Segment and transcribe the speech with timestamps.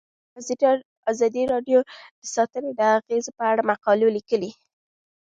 [1.11, 4.51] ازادي راډیو د چاپیریال ساتنه د اغیزو په اړه مقالو لیکلي.